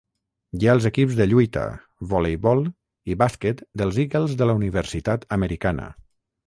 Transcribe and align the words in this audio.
Hi 0.61 0.69
ha 0.69 0.73
els 0.77 0.87
equips 0.89 1.17
de 1.19 1.27
lluita, 1.33 1.65
voleibol 2.13 2.65
i 3.15 3.19
bàsquet 3.25 3.63
dels 3.83 4.03
Eagles 4.07 4.37
de 4.43 4.49
la 4.53 4.61
Universitat 4.63 5.33
Americana. 5.41 5.91